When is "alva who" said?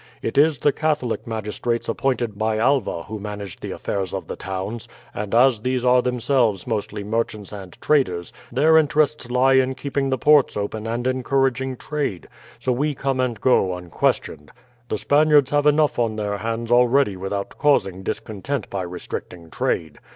2.57-3.19